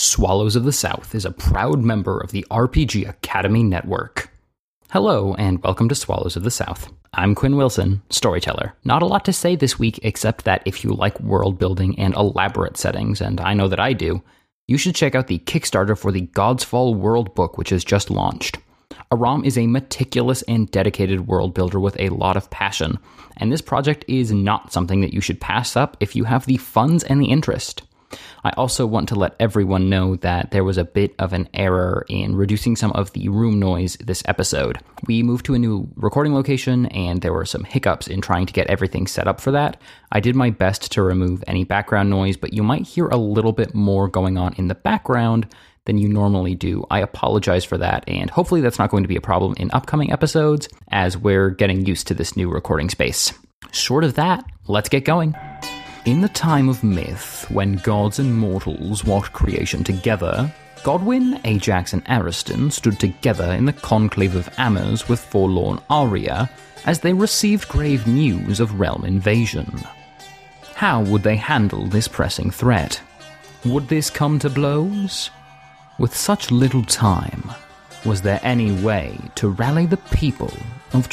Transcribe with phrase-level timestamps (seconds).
[0.00, 4.32] Swallows of the South is a proud member of the RPG Academy Network.
[4.88, 6.90] Hello, and welcome to Swallows of the South.
[7.12, 8.72] I'm Quinn Wilson, storyteller.
[8.82, 12.14] Not a lot to say this week, except that if you like world building and
[12.14, 14.22] elaborate settings, and I know that I do,
[14.66, 18.08] you should check out the Kickstarter for the God's Fall World book, which has just
[18.08, 18.56] launched.
[19.12, 22.98] Aram is a meticulous and dedicated world builder with a lot of passion,
[23.36, 26.56] and this project is not something that you should pass up if you have the
[26.56, 27.82] funds and the interest.
[28.44, 32.04] I also want to let everyone know that there was a bit of an error
[32.08, 34.78] in reducing some of the room noise this episode.
[35.06, 38.52] We moved to a new recording location and there were some hiccups in trying to
[38.52, 39.80] get everything set up for that.
[40.12, 43.52] I did my best to remove any background noise, but you might hear a little
[43.52, 45.46] bit more going on in the background
[45.86, 46.84] than you normally do.
[46.90, 50.12] I apologize for that, and hopefully that's not going to be a problem in upcoming
[50.12, 53.32] episodes as we're getting used to this new recording space.
[53.72, 55.34] Short of that, let's get going.
[56.06, 60.50] In the time of myth, when gods and mortals walked creation together,
[60.82, 66.48] Godwin, Ajax, and Ariston stood together in the conclave of Amers with forlorn Aria
[66.86, 69.82] as they received grave news of realm invasion.
[70.74, 72.98] How would they handle this pressing threat?
[73.66, 75.28] Would this come to blows?
[75.98, 77.50] With such little time,
[78.06, 80.52] was there any way to rally the people
[80.94, 81.10] of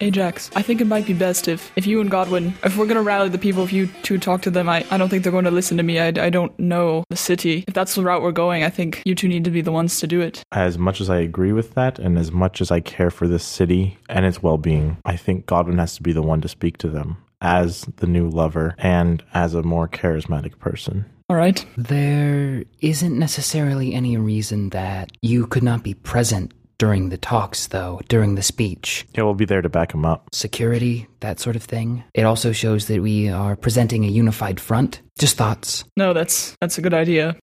[0.00, 0.08] Jiawei?
[0.08, 3.02] Ajax, I think it might be best if, if you and Godwin, if we're gonna
[3.02, 5.44] rally the people, if you two talk to them, I, I don't think they're going
[5.44, 5.98] to listen to me.
[5.98, 7.64] I, I don't know the city.
[7.66, 10.00] If that's the route we're going, I think you two need to be the ones
[10.00, 10.42] to do it.
[10.52, 13.44] As much as I agree with that, and as much as I care for this
[13.44, 16.78] city and its well being, I think Godwin has to be the one to speak
[16.78, 21.04] to them as the new lover and as a more charismatic person.
[21.30, 21.64] All right.
[21.76, 28.00] There isn't necessarily any reason that you could not be present during the talks, though,
[28.08, 29.06] during the speech.
[29.14, 30.28] Yeah, we'll be there to back him up.
[30.32, 32.04] Security, that sort of thing.
[32.14, 35.02] It also shows that we are presenting a unified front.
[35.18, 35.84] Just thoughts.
[35.96, 37.36] No, that's that's a good idea.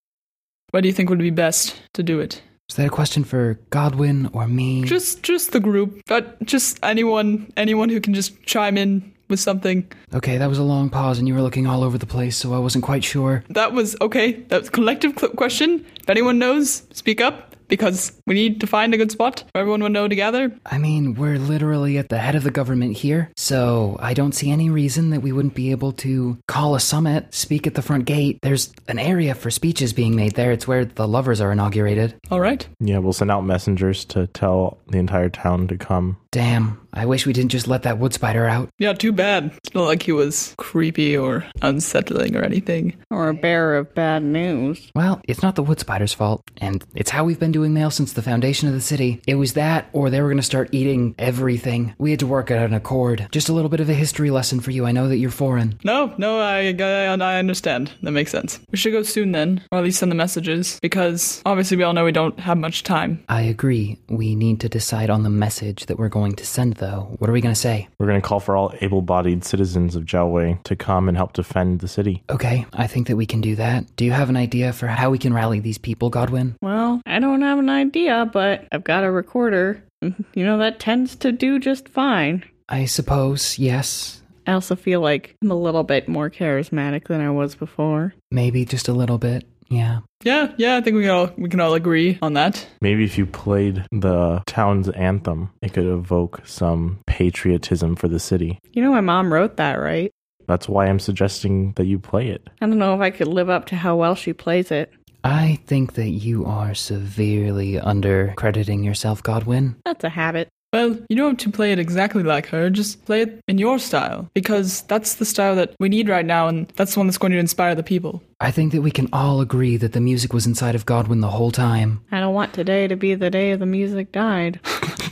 [0.71, 2.41] What do you think would be best to do it?
[2.69, 4.83] Is that a question for Godwin or me?
[4.85, 9.91] Just just the group, but just anyone anyone who can just chime in with something.
[10.13, 12.53] Okay, that was a long pause and you were looking all over the place, so
[12.53, 13.43] I wasn't quite sure.
[13.49, 14.33] That was okay.
[14.33, 15.85] That was a collective cl- question.
[16.01, 19.81] If anyone knows, speak up because we need to find a good spot where everyone
[19.81, 20.51] will know together.
[20.65, 24.51] I mean, we're literally at the head of the government here, so I don't see
[24.51, 28.05] any reason that we wouldn't be able to call a summit, speak at the front
[28.05, 28.39] gate.
[28.41, 30.51] There's an area for speeches being made there.
[30.51, 32.15] It's where the lovers are inaugurated.
[32.31, 32.67] All right.
[32.79, 36.17] Yeah, we'll send out messengers to tell the entire town to come.
[36.31, 38.69] Damn, I wish we didn't just let that wood spider out.
[38.79, 39.51] Yeah, too bad.
[39.63, 42.95] It's not like he was creepy or unsettling or anything.
[43.11, 44.91] Or a bearer of bad news.
[44.95, 48.13] Well, it's not the wood spider's fault, and it's how we've been doing mail since
[48.13, 49.21] the foundation of the city.
[49.27, 51.93] It was that, or they were going to start eating everything.
[51.97, 53.27] We had to work out an accord.
[53.31, 54.85] Just a little bit of a history lesson for you.
[54.85, 55.79] I know that you're foreign.
[55.83, 57.91] No, no, I, I, I understand.
[58.03, 58.59] That makes sense.
[58.71, 61.93] We should go soon then, or at least send the messages, because obviously we all
[61.93, 63.23] know we don't have much time.
[63.27, 63.99] I agree.
[64.09, 67.15] We need to decide on the message that we're going to send, though.
[67.17, 67.87] What are we going to say?
[67.99, 71.33] We're going to call for all able bodied citizens of Jiawei to come and help
[71.33, 72.23] defend the city.
[72.29, 73.95] Okay, I think that we can do that.
[73.95, 76.55] Do you have an idea for how we can rally these people, Godwin?
[76.61, 79.83] Well, I don't have an idea, but I've got a recorder.
[80.35, 82.43] You know, that tends to do just fine.
[82.69, 84.21] I suppose, yes.
[84.45, 88.13] I also feel like I'm a little bit more charismatic than I was before.
[88.29, 89.47] Maybe just a little bit.
[89.69, 89.99] Yeah.
[90.23, 92.65] Yeah, yeah, I think we can all we can all agree on that.
[92.81, 98.59] Maybe if you played the town's anthem, it could evoke some patriotism for the city.
[98.73, 100.11] You know, my mom wrote that, right?
[100.47, 102.49] That's why I'm suggesting that you play it.
[102.61, 104.91] I don't know if I could live up to how well she plays it.
[105.23, 109.75] I think that you are severely undercrediting yourself, Godwin.
[109.83, 110.49] That's a habit.
[110.75, 113.79] Well, you don't have to play it exactly like her, just play it in your
[113.79, 117.17] style, because that's the style that we need right now, and that's the one that's
[117.17, 118.21] going to inspire the people.
[118.41, 121.29] I think that we can all agree that the music was inside of Godwin the
[121.29, 122.01] whole time.
[122.11, 124.59] I don't want today to be the day the music died.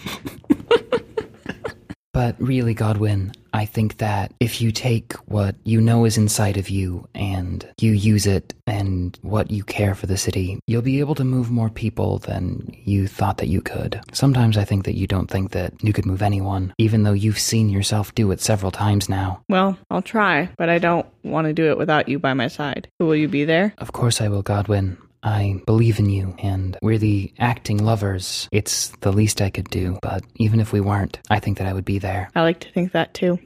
[2.14, 6.70] But really, Godwin, I think that if you take what you know is inside of
[6.70, 11.16] you and you use it and what you care for the city, you'll be able
[11.16, 14.00] to move more people than you thought that you could.
[14.12, 17.40] Sometimes I think that you don't think that you could move anyone, even though you've
[17.40, 19.42] seen yourself do it several times now.
[19.50, 22.88] Well, I'll try, but I don't want to do it without you by my side.
[23.00, 23.74] Will you be there?
[23.80, 24.98] Of course I will, Godwin.
[25.24, 28.50] I believe in you, and we're the acting lovers.
[28.52, 31.74] It's the least I could do, but even if we weren't, I think that I
[31.74, 32.30] would be there.
[32.36, 33.40] I like to think that too.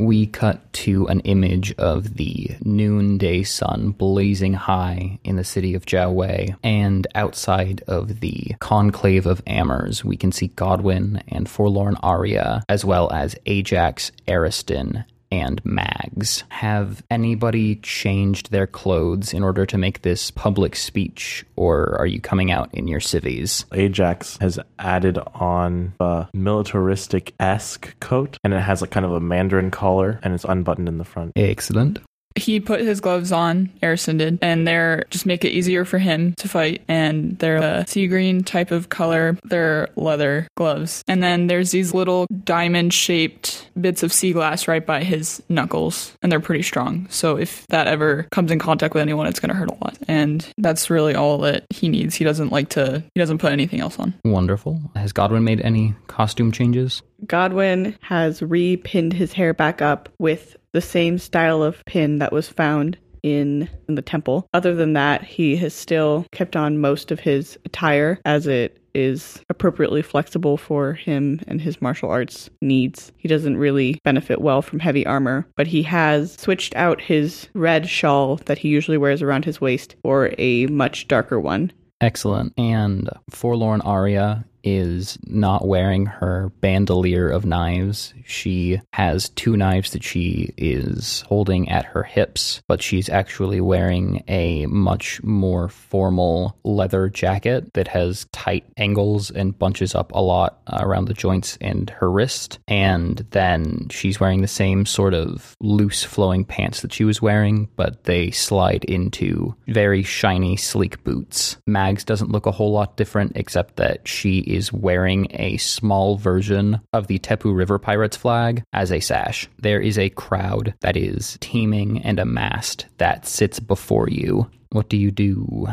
[0.00, 5.84] We cut to an image of the noonday sun blazing high in the city of
[5.84, 12.64] Jiawei, and outside of the conclave of Amers, we can see Godwin and Forlorn Aria,
[12.68, 16.44] as well as Ajax, Ariston, and Mags.
[16.48, 22.20] Have anybody changed their clothes in order to make this public speech, or are you
[22.20, 23.64] coming out in your civvies?
[23.72, 29.20] Ajax has added on a militaristic esque coat, and it has like kind of a
[29.20, 31.32] mandarin collar, and it's unbuttoned in the front.
[31.36, 32.00] Excellent.
[32.36, 36.34] He put his gloves on, Ariston did, and they're just make it easier for him
[36.34, 36.82] to fight.
[36.88, 39.36] And they're a sea green type of color.
[39.44, 41.02] They're leather gloves.
[41.08, 46.12] And then there's these little diamond shaped bits of sea glass right by his knuckles,
[46.22, 47.06] and they're pretty strong.
[47.10, 49.98] So if that ever comes in contact with anyone, it's going to hurt a lot.
[50.08, 52.14] And that's really all that he needs.
[52.14, 54.14] He doesn't like to, he doesn't put anything else on.
[54.24, 54.80] Wonderful.
[54.94, 57.02] Has Godwin made any costume changes?
[57.26, 62.48] Godwin has re-pinned his hair back up with the same style of pin that was
[62.48, 64.48] found in, in the temple.
[64.54, 69.40] Other than that, he has still kept on most of his attire as it is
[69.48, 73.12] appropriately flexible for him and his martial arts needs.
[73.18, 77.88] He doesn't really benefit well from heavy armor, but he has switched out his red
[77.88, 81.72] shawl that he usually wears around his waist for a much darker one.
[82.00, 82.54] Excellent.
[82.58, 88.14] And Forlorn Aria is not wearing her bandolier of knives.
[88.24, 94.22] She has two knives that she is holding at her hips, but she's actually wearing
[94.28, 100.60] a much more formal leather jacket that has tight angles and bunches up a lot
[100.72, 102.58] around the joints and her wrist.
[102.68, 107.68] And then she's wearing the same sort of loose flowing pants that she was wearing,
[107.76, 111.56] but they slide into very shiny, sleek boots.
[111.66, 116.80] Mags doesn't look a whole lot different except that she is wearing a small version
[116.92, 119.48] of the Tepu River Pirates flag as a sash.
[119.58, 124.50] There is a crowd that is teeming and amassed that sits before you.
[124.70, 125.68] What do you do?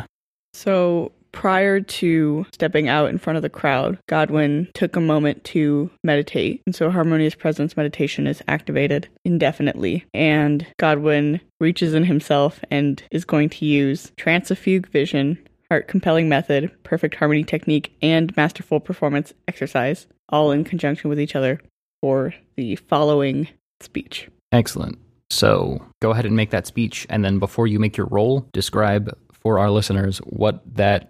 [0.53, 5.89] So prior to stepping out in front of the crowd, Godwin took a moment to
[6.03, 6.63] meditate.
[6.65, 10.05] And so harmonious presence meditation is activated indefinitely.
[10.15, 15.37] And Godwin reaches in himself and is going to use transfugue vision,
[15.69, 21.35] heart compelling method, perfect harmony technique, and masterful performance exercise, all in conjunction with each
[21.35, 21.59] other
[22.01, 23.47] for the following
[23.81, 24.29] speech.
[24.51, 24.97] Excellent.
[25.29, 29.15] So go ahead and make that speech, and then before you make your roll, describe
[29.33, 31.09] for our listeners what that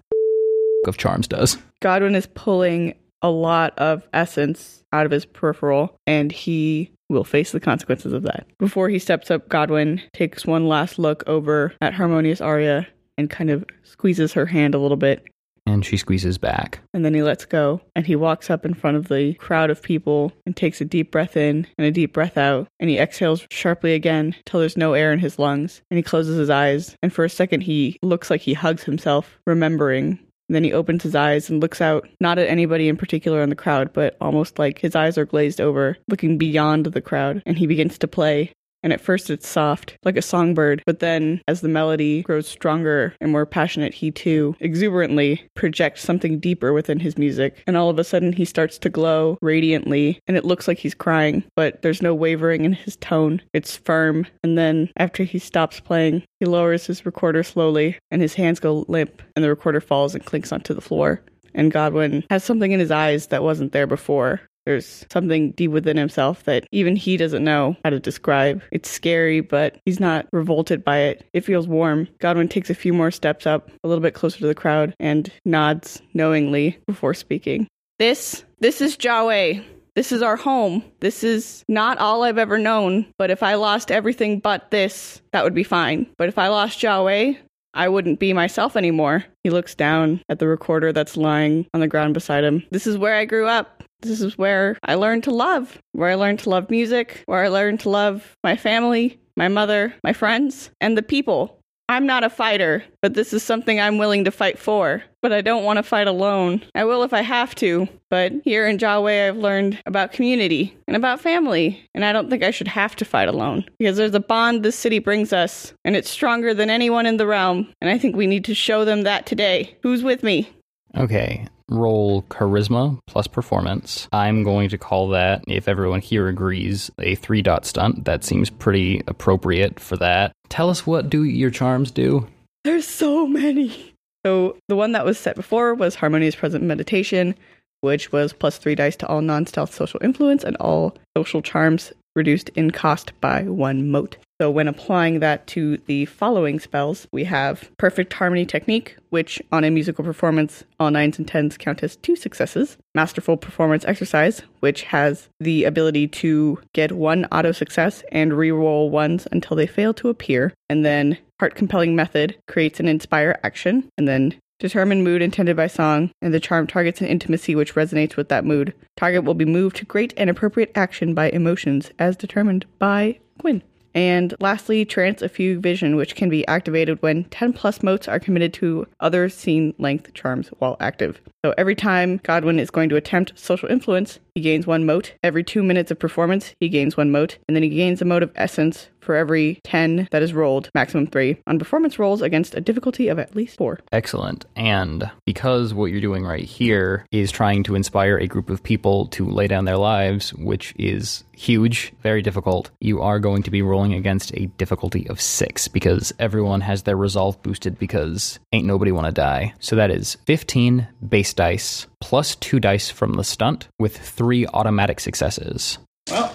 [0.87, 1.57] of charms does.
[1.81, 7.51] Godwin is pulling a lot of essence out of his peripheral, and he will face
[7.51, 8.45] the consequences of that.
[8.59, 13.49] Before he steps up, Godwin takes one last look over at Harmonious Aria and kind
[13.49, 15.25] of squeezes her hand a little bit.
[15.65, 16.79] And she squeezes back.
[16.93, 19.81] And then he lets go and he walks up in front of the crowd of
[19.81, 22.67] people and takes a deep breath in and a deep breath out.
[22.79, 25.81] And he exhales sharply again till there's no air in his lungs.
[25.91, 26.95] And he closes his eyes.
[27.03, 31.03] And for a second, he looks like he hugs himself, remembering and then he opens
[31.03, 34.57] his eyes and looks out, not at anybody in particular in the crowd, but almost
[34.57, 37.43] like his eyes are glazed over, looking beyond the crowd.
[37.45, 38.53] And he begins to play.
[38.83, 43.15] And at first it's soft, like a songbird, but then as the melody grows stronger
[43.19, 47.63] and more passionate, he too exuberantly projects something deeper within his music.
[47.67, 50.93] And all of a sudden he starts to glow radiantly, and it looks like he's
[50.93, 53.41] crying, but there's no wavering in his tone.
[53.53, 54.27] It's firm.
[54.43, 58.85] And then after he stops playing, he lowers his recorder slowly, and his hands go
[58.87, 61.21] limp, and the recorder falls and clinks onto the floor.
[61.53, 64.41] And Godwin has something in his eyes that wasn't there before.
[64.67, 68.61] There's something deep within himself that even he doesn't know how to describe.
[68.69, 71.25] It's scary, but he's not revolted by it.
[71.31, 72.09] It feels warm.
[72.19, 75.31] Godwin takes a few more steps up, a little bit closer to the crowd, and
[75.45, 77.69] nods knowingly before speaking.
[77.97, 79.63] This, this is Jahwe.
[79.95, 80.83] This is our home.
[80.99, 85.45] This is not all I've ever known, but if I lost everything but this, that
[85.45, 86.07] would be fine.
[86.17, 87.37] But if I lost Jahwe,
[87.73, 89.23] I wouldn't be myself anymore.
[89.43, 92.63] He looks down at the recorder that's lying on the ground beside him.
[92.69, 93.83] This is where I grew up.
[94.01, 97.47] This is where I learned to love, where I learned to love music, where I
[97.47, 101.59] learned to love my family, my mother, my friends, and the people.
[101.89, 105.03] I'm not a fighter, but this is something I'm willing to fight for.
[105.21, 106.61] But I don't want to fight alone.
[106.75, 110.97] I will if I have to, but here in Jahwe I've learned about community and
[110.97, 113.65] about family, and I don't think I should have to fight alone.
[113.79, 117.27] Because there's a bond this city brings us, and it's stronger than anyone in the
[117.27, 119.77] realm, and I think we need to show them that today.
[119.81, 120.49] Who's with me?
[120.97, 124.07] Okay, roll charisma plus performance.
[124.13, 128.05] I'm going to call that, if everyone here agrees, a three dot stunt.
[128.05, 130.31] That seems pretty appropriate for that.
[130.49, 132.27] Tell us what do your charms do?
[132.63, 133.93] There's so many.
[134.25, 137.35] So the one that was set before was harmonious presence meditation,
[137.81, 142.49] which was plus three dice to all non-stealth social influence and all social charms reduced
[142.49, 144.17] in cost by one mote.
[144.41, 149.63] So when applying that to the following spells, we have Perfect Harmony Technique, which on
[149.63, 152.77] a musical performance, all nines and tens count as two successes.
[152.93, 159.27] Masterful Performance Exercise, which has the ability to get one auto success and re-roll ones
[159.31, 160.53] until they fail to appear.
[160.69, 163.89] And then Heart Compelling Method creates an Inspire action.
[163.97, 168.15] And then Determine mood intended by song, and the charm targets an intimacy which resonates
[168.15, 168.73] with that mood.
[168.95, 173.61] Target will be moved to great and appropriate action by emotions as determined by Quinn.
[173.93, 178.19] And lastly, Trance a Fugue Vision, which can be activated when 10 plus motes are
[178.19, 181.21] committed to other scene length charms while active.
[181.47, 185.13] So every time Godwin is going to attempt social influence, he gains one mote.
[185.23, 187.37] Every two minutes of performance, he gains one mote.
[187.47, 191.07] And then he gains a mote of essence for every 10 that is rolled, maximum
[191.07, 193.79] three, on performance rolls against a difficulty of at least four.
[193.93, 194.45] Excellent.
[194.57, 199.07] And because what you're doing right here is trying to inspire a group of people
[199.07, 203.61] to lay down their lives, which is huge, very difficult, you are going to be
[203.61, 208.91] rolling against a difficulty of six because everyone has their resolve boosted because ain't nobody
[208.91, 209.53] want to die.
[209.59, 214.99] So that is 15 base dice plus two dice from the stunt with three automatic
[214.99, 215.77] successes.
[216.09, 216.33] Well,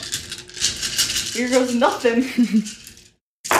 [1.34, 2.22] here goes nothing.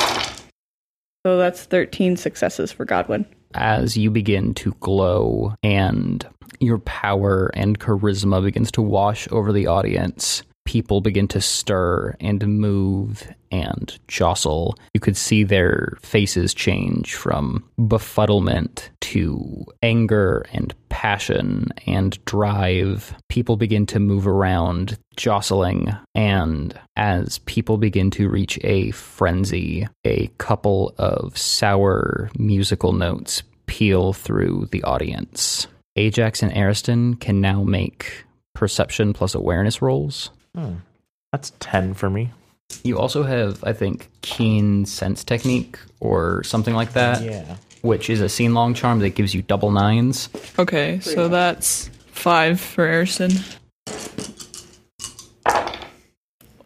[1.27, 3.27] so that's 13 successes for Godwin.
[3.55, 6.27] As you begin to glow and
[6.61, 12.47] your power and charisma begins to wash over the audience, people begin to stir and
[12.47, 14.77] move and jostle.
[14.95, 23.15] You could see their faces change from befuddlement to anger and passion and drive.
[23.29, 30.29] People begin to move around, jostling, and as people begin to reach a frenzy, a
[30.39, 35.67] couple of sour musical notes peel through the audience.
[35.97, 40.31] Ajax and Ariston can now make perception plus awareness rolls.
[40.55, 40.75] Hmm.
[41.33, 42.31] That's 10 for me.
[42.85, 47.57] You also have, I think, keen sense technique or something like that, Yeah.
[47.83, 50.29] which is a scene long charm that gives you double nines.
[50.59, 53.31] Okay, so that's five for Ariston.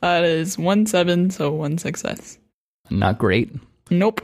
[0.00, 2.38] That is one seven, so one success.
[2.90, 3.50] Not great.
[3.90, 4.20] Nope.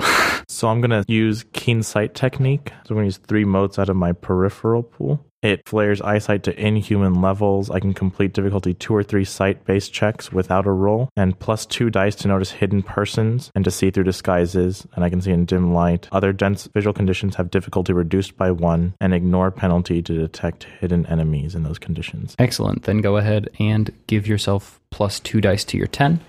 [0.49, 2.71] So I'm going to use Keen Sight technique.
[2.85, 5.25] So I'm going to use three motes out of my peripheral pool.
[5.42, 7.68] It flares eyesight to inhuman levels.
[7.68, 11.66] I can complete difficulty two or three sight based checks without a roll, and plus
[11.66, 15.32] two dice to notice hidden persons and to see through disguises, and I can see
[15.32, 16.08] in dim light.
[16.12, 21.06] Other dense visual conditions have difficulty reduced by one, and ignore penalty to detect hidden
[21.06, 22.37] enemies in those conditions.
[22.38, 22.84] Excellent.
[22.84, 26.20] Then go ahead and give yourself plus two dice to your 10.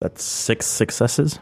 [0.00, 1.38] That's six successes.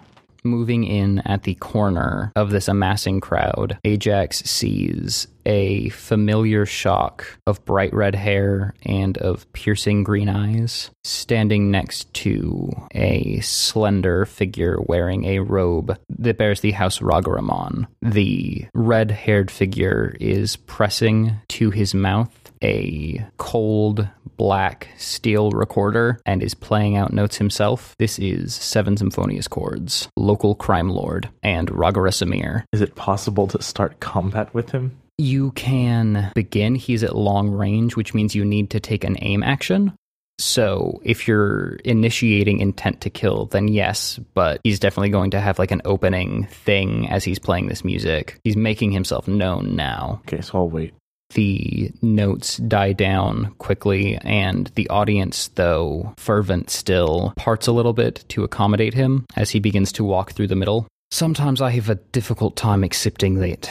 [0.46, 7.64] Moving in at the corner of this amassing crowd, Ajax sees a familiar shock of
[7.64, 15.24] bright red hair and of piercing green eyes, standing next to a slender figure wearing
[15.24, 17.86] a robe that bears the House Ragaramon.
[18.02, 22.30] The red haired figure is pressing to his mouth
[22.62, 27.94] a cold black steel recorder and is playing out notes himself.
[27.98, 32.64] This is Seven Symphonious Chords, Local Crime Lord, and Ragara Samir.
[32.72, 34.96] Is it possible to start combat with him?
[35.18, 39.42] You can begin, he's at long range, which means you need to take an aim
[39.42, 39.94] action.
[40.38, 45.58] So if you're initiating intent to kill, then yes, but he's definitely going to have
[45.58, 48.38] like an opening thing as he's playing this music.
[48.44, 50.20] He's making himself known now.
[50.26, 50.92] Okay, so I'll wait.
[51.30, 58.24] The notes die down quickly, and the audience, though fervent still, parts a little bit
[58.28, 60.86] to accommodate him as he begins to walk through the middle.
[61.10, 63.68] Sometimes I have a difficult time accepting that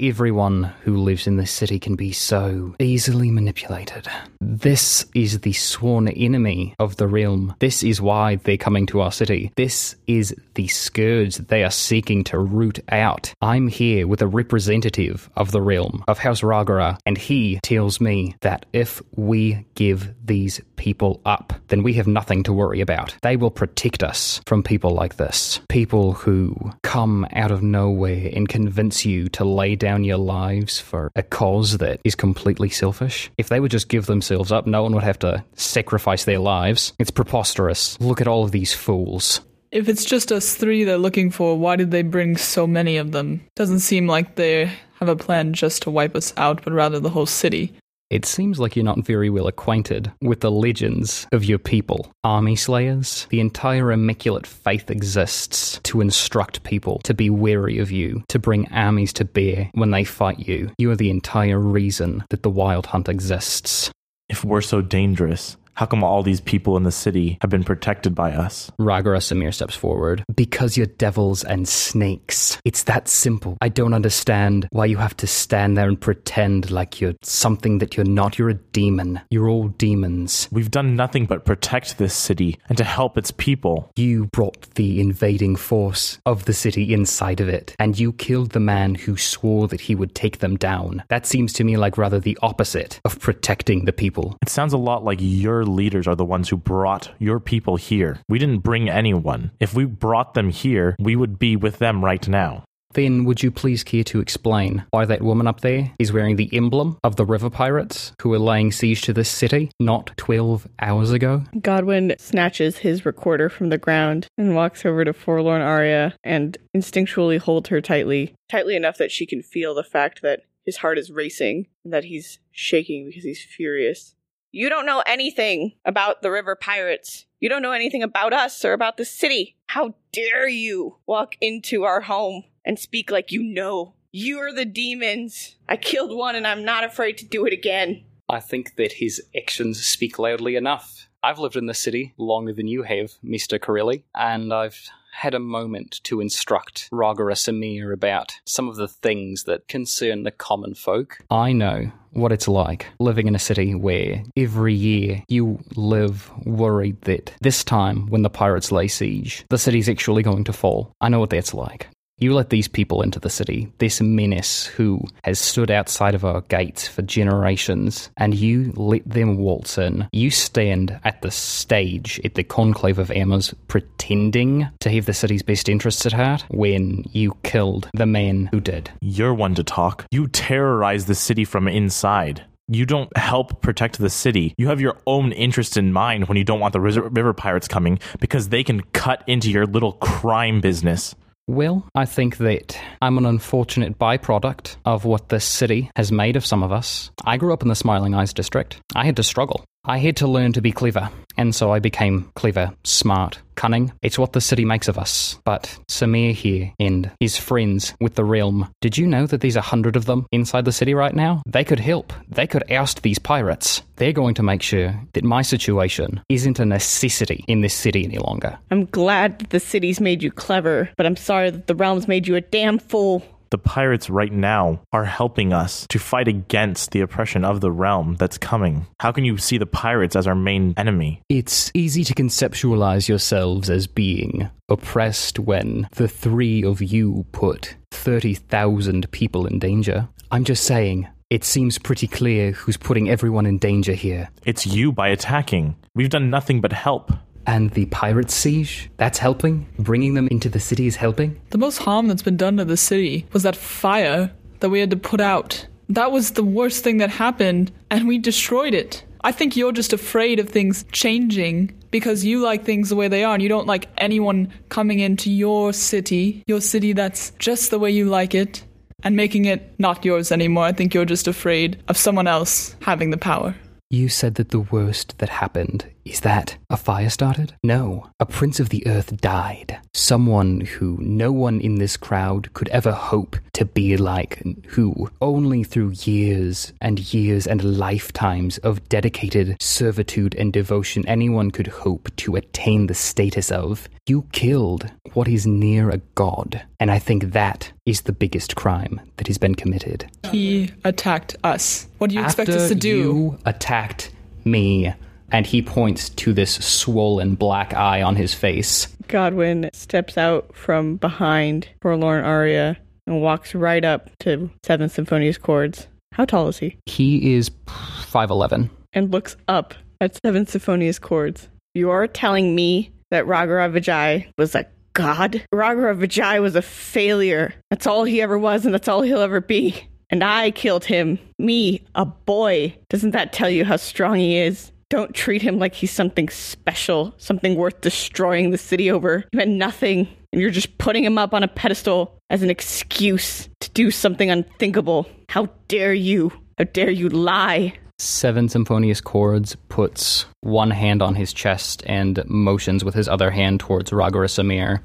[0.00, 4.08] everyone who lives in this city can be so easily manipulated.
[4.40, 7.54] This is the sworn enemy of the realm.
[7.58, 9.52] This is why they're coming to our city.
[9.56, 13.32] This is the scourge they are seeking to root out.
[13.40, 18.36] I'm here with a representative of the realm, of House Ragara, and he tells me
[18.40, 23.16] that if we give these people up, then we have nothing to worry about.
[23.22, 25.60] They will protect us from people like this.
[25.68, 31.10] People who come out of nowhere and convince you to lay down your lives for
[31.14, 33.30] a cause that is completely selfish.
[33.38, 36.92] If they would just give themselves up, no one would have to sacrifice their lives.
[36.98, 38.00] It's preposterous.
[38.00, 39.40] Look at all of these fools.
[39.72, 43.12] If it's just us three they're looking for, why did they bring so many of
[43.12, 43.42] them?
[43.56, 47.10] Doesn't seem like they have a plan just to wipe us out, but rather the
[47.10, 47.74] whole city.
[48.08, 52.12] It seems like you're not very well acquainted with the legends of your people.
[52.22, 58.22] Army slayers, the entire Immaculate Faith exists to instruct people to be wary of you,
[58.28, 60.70] to bring armies to bear when they fight you.
[60.78, 63.90] You are the entire reason that the Wild Hunt exists.
[64.28, 68.14] If we're so dangerous, How come all these people in the city have been protected
[68.14, 68.72] by us?
[68.80, 70.24] Ragara Samir steps forward.
[70.34, 72.58] Because you're devils and snakes.
[72.64, 73.58] It's that simple.
[73.60, 77.94] I don't understand why you have to stand there and pretend like you're something that
[77.94, 78.38] you're not.
[78.38, 79.20] You're a demon.
[79.30, 80.48] You're all demons.
[80.50, 83.92] We've done nothing but protect this city and to help its people.
[83.96, 88.60] You brought the invading force of the city inside of it, and you killed the
[88.60, 91.02] man who swore that he would take them down.
[91.08, 94.38] That seems to me like rather the opposite of protecting the people.
[94.40, 98.18] It sounds a lot like your leaders are the ones who brought your people here.
[98.28, 99.50] We didn't bring anyone.
[99.60, 102.64] If we brought them here, we would be with them right now.
[102.96, 106.48] Then would you please care to explain why that woman up there is wearing the
[106.56, 111.12] emblem of the river pirates who were laying siege to this city not 12 hours
[111.12, 111.44] ago?
[111.60, 117.38] Godwin snatches his recorder from the ground and walks over to Forlorn Aria and instinctually
[117.38, 121.10] holds her tightly, tightly enough that she can feel the fact that his heart is
[121.10, 124.14] racing and that he's shaking because he's furious.
[124.56, 127.26] You don't know anything about the river pirates.
[127.40, 129.54] You don't know anything about us or about the city.
[129.66, 133.92] How dare you walk into our home and speak like you know?
[134.12, 135.56] You're the demons.
[135.68, 138.04] I killed one and I'm not afraid to do it again.
[138.30, 141.10] I think that his actions speak loudly enough.
[141.22, 143.60] I've lived in this city longer than you have, Mr.
[143.60, 149.44] Corelli, and I've had a moment to instruct Ragara Samir about some of the things
[149.44, 151.18] that concern the common folk.
[151.30, 157.00] I know what it's like living in a city where every year you live worried
[157.02, 160.92] that this time when the pirates lay siege, the city's actually going to fall.
[161.00, 161.88] I know what that's like.
[162.18, 166.40] You let these people into the city, this menace who has stood outside of our
[166.40, 170.08] gates for generations, and you let them waltz in.
[170.12, 175.42] You stand at the stage at the Conclave of Amers pretending to have the city's
[175.42, 178.88] best interests at heart when you killed the man who did.
[179.02, 180.06] You're one to talk.
[180.10, 182.42] You terrorize the city from inside.
[182.66, 184.54] You don't help protect the city.
[184.56, 187.68] You have your own interest in mind when you don't want the river river pirates
[187.68, 191.14] coming because they can cut into your little crime business.
[191.48, 196.44] Well, I think that I'm an unfortunate byproduct of what this city has made of
[196.44, 197.12] some of us.
[197.24, 198.80] I grew up in the Smiling Eyes district.
[198.96, 199.64] I had to struggle.
[199.88, 203.92] I had to learn to be clever, and so I became clever, smart, cunning.
[204.02, 205.38] It's what the city makes of us.
[205.44, 209.60] But Samir here and his friends with the realm, did you know that there's a
[209.60, 211.40] hundred of them inside the city right now?
[211.46, 212.12] They could help.
[212.28, 213.82] They could oust these pirates.
[213.94, 218.18] They're going to make sure that my situation isn't a necessity in this city any
[218.18, 218.58] longer.
[218.72, 222.26] I'm glad that the city's made you clever, but I'm sorry that the realm's made
[222.26, 223.22] you a damn fool.
[223.56, 228.16] The pirates right now are helping us to fight against the oppression of the realm
[228.16, 228.86] that's coming.
[229.00, 231.22] How can you see the pirates as our main enemy?
[231.30, 239.10] It's easy to conceptualize yourselves as being oppressed when the three of you put 30,000
[239.10, 240.06] people in danger.
[240.30, 244.28] I'm just saying, it seems pretty clear who's putting everyone in danger here.
[244.44, 245.76] It's you by attacking.
[245.94, 247.10] We've done nothing but help.
[247.46, 248.90] And the pirate siege?
[248.96, 249.66] That's helping?
[249.78, 251.40] Bringing them into the city is helping?
[251.50, 254.90] The most harm that's been done to the city was that fire that we had
[254.90, 255.66] to put out.
[255.88, 259.04] That was the worst thing that happened, and we destroyed it.
[259.22, 263.24] I think you're just afraid of things changing because you like things the way they
[263.24, 267.78] are and you don't like anyone coming into your city, your city that's just the
[267.78, 268.64] way you like it,
[269.02, 270.64] and making it not yours anymore.
[270.64, 273.54] I think you're just afraid of someone else having the power.
[273.90, 277.52] You said that the worst that happened is that a fire started?
[277.64, 279.78] No, a prince of the earth died.
[279.92, 285.64] Someone who no one in this crowd could ever hope to be like, who only
[285.64, 292.36] through years and years and lifetimes of dedicated servitude and devotion anyone could hope to
[292.36, 293.88] attain the status of.
[294.06, 299.00] You killed what is near a god, and I think that is the biggest crime
[299.16, 300.08] that has been committed.
[300.30, 301.88] He attacked us.
[301.98, 302.88] What do you expect us to do?
[302.96, 304.12] You attacked
[304.44, 304.94] me,
[305.32, 308.86] and he points to this swollen black eye on his face.
[309.08, 315.86] Godwin steps out from behind Forlorn Aria and walks right up to Seventh Symphonious chords.
[316.12, 316.76] How tall is he?
[316.86, 318.70] He is 5'11.
[318.92, 321.48] And looks up at Seventh Symphonious chords.
[321.74, 325.42] You are telling me that Ragara Vijay was a god?
[325.52, 327.54] Ragara Vijay was a failure.
[327.70, 329.76] That's all he ever was, and that's all he'll ever be.
[330.08, 331.18] And I killed him.
[331.38, 332.76] Me, a boy.
[332.88, 334.72] Doesn't that tell you how strong he is?
[334.88, 339.24] Don't treat him like he's something special, something worth destroying the city over.
[339.32, 343.48] He meant nothing, and you're just putting him up on a pedestal as an excuse
[343.60, 345.08] to do something unthinkable.
[345.28, 346.32] How dare you?
[346.56, 347.74] How dare you lie?
[347.98, 353.58] Seven Symphonious Chords puts one hand on his chest and motions with his other hand
[353.58, 354.82] towards Ragara Samir.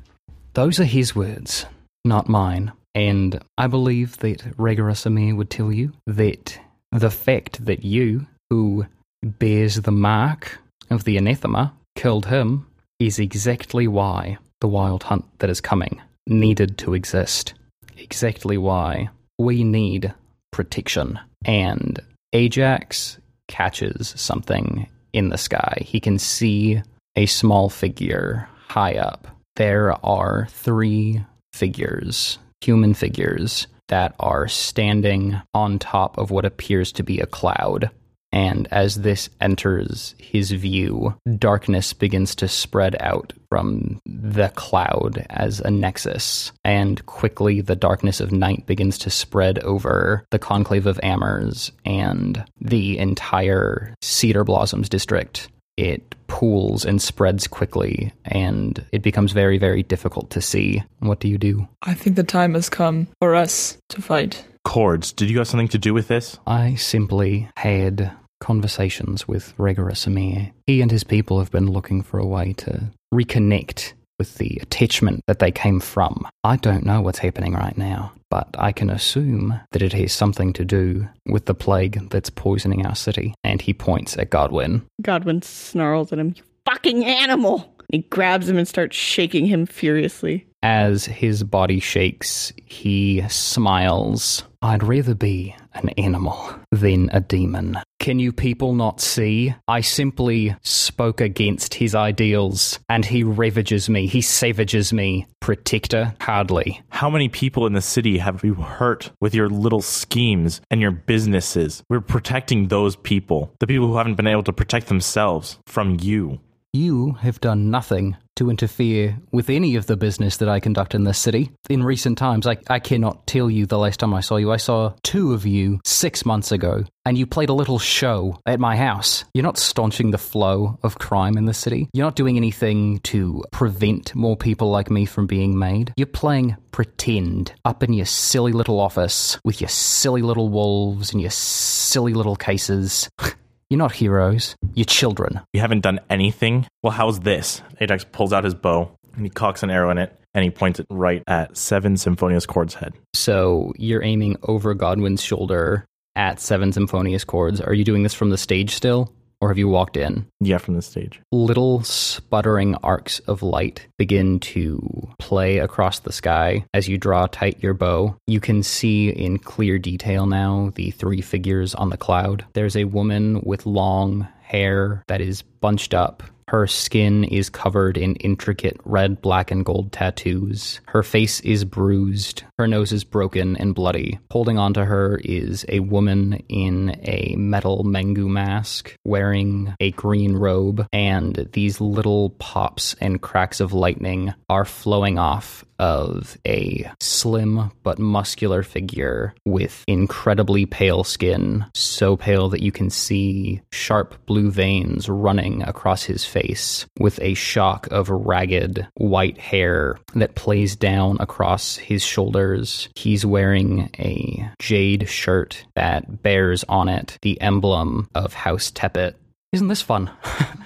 [0.53, 1.65] Those are his words,
[2.05, 2.71] not mine.
[2.95, 6.59] And I believe that Ragara Samir would tell you that
[6.91, 8.85] the fact that you, who
[9.23, 12.65] bears the mark of the anathema killed him
[12.99, 17.53] is exactly why the wild hunt that is coming needed to exist.
[17.97, 20.13] Exactly why we need
[20.51, 21.19] protection.
[21.45, 21.99] And
[22.33, 25.81] Ajax catches something in the sky.
[25.85, 26.81] He can see
[27.15, 29.27] a small figure high up.
[29.55, 37.03] There are three figures, human figures, that are standing on top of what appears to
[37.03, 37.89] be a cloud.
[38.31, 45.59] And as this enters his view, darkness begins to spread out from the cloud as
[45.59, 46.51] a nexus.
[46.63, 52.45] And quickly, the darkness of night begins to spread over the Conclave of Amers and
[52.59, 55.49] the entire Cedar Blossoms district.
[55.77, 60.83] It pools and spreads quickly, and it becomes very, very difficult to see.
[60.99, 61.67] What do you do?
[61.81, 64.45] I think the time has come for us to fight.
[64.63, 66.37] Cords, did you have something to do with this?
[66.45, 68.11] I simply had
[68.41, 70.51] conversations with Ragara Samir.
[70.67, 75.21] He and his people have been looking for a way to reconnect with the attachment
[75.27, 76.27] that they came from.
[76.43, 80.53] I don't know what's happening right now, but I can assume that it has something
[80.53, 83.33] to do with the plague that's poisoning our city.
[83.43, 84.83] And he points at Godwin.
[85.01, 87.73] Godwin snarls at him, You fucking animal!
[87.91, 90.47] He grabs him and starts shaking him furiously.
[90.63, 94.43] As his body shakes, he smiles.
[94.63, 97.79] I'd rather be an animal than a demon.
[97.99, 99.55] Can you people not see?
[99.67, 105.25] I simply spoke against his ideals, and he ravages me, he savages me.
[105.39, 106.13] Protector?
[106.21, 106.81] Hardly.
[106.89, 110.91] How many people in the city have you hurt with your little schemes and your
[110.91, 111.83] businesses?
[111.89, 116.39] We're protecting those people, the people who haven't been able to protect themselves from you.
[116.73, 121.03] You have done nothing to interfere with any of the business that I conduct in
[121.03, 121.51] this city.
[121.69, 124.51] In recent times, I, I cannot tell you the last time I saw you.
[124.51, 128.59] I saw two of you six months ago, and you played a little show at
[128.59, 129.25] my house.
[129.33, 131.89] You're not staunching the flow of crime in the city.
[131.93, 135.93] You're not doing anything to prevent more people like me from being made.
[135.97, 141.21] You're playing pretend up in your silly little office with your silly little wolves and
[141.21, 143.09] your silly little cases.
[143.71, 144.57] You're not heroes.
[144.73, 145.39] You're children.
[145.53, 146.67] You haven't done anything?
[146.83, 147.61] Well, how's this?
[147.79, 150.81] Ajax pulls out his bow and he cocks an arrow in it and he points
[150.81, 152.91] it right at Seven Symphonious Chords' head.
[153.13, 155.85] So you're aiming over Godwin's shoulder
[156.17, 157.61] at Seven Symphonious Chords.
[157.61, 159.13] Are you doing this from the stage still?
[159.41, 160.27] Or have you walked in?
[160.39, 161.19] Yeah, from the stage.
[161.31, 167.61] Little sputtering arcs of light begin to play across the sky as you draw tight
[167.61, 168.15] your bow.
[168.27, 172.45] You can see in clear detail now the three figures on the cloud.
[172.53, 176.23] There's a woman with long hair that is bunched up.
[176.47, 180.81] Her skin is covered in intricate red, black, and gold tattoos.
[180.87, 182.43] Her face is bruised.
[182.61, 184.19] Her nose is broken and bloody.
[184.29, 190.85] Holding onto her is a woman in a metal Mengu mask, wearing a green robe,
[190.93, 197.97] and these little pops and cracks of lightning are flowing off of a slim but
[197.97, 205.09] muscular figure with incredibly pale skin, so pale that you can see sharp blue veins
[205.09, 211.77] running across his face, with a shock of ragged white hair that plays down across
[211.77, 212.03] his
[212.51, 212.89] shoulders.
[212.95, 219.15] He's wearing a jade shirt that bears on it the emblem of House Tepet.
[219.51, 220.09] Isn't this fun?